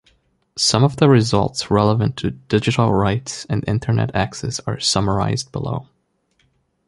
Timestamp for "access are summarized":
4.15-5.51